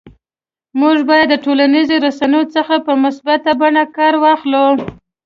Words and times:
موږ 0.79 0.97
باید 1.09 1.27
د 1.31 1.35
ټولنیزو 1.45 1.95
رسنیو 2.07 2.51
څخه 2.55 2.75
په 2.85 2.93
مثبته 3.03 3.51
بڼه 3.61 3.83
کار 3.97 4.13
واخلو 4.23 4.65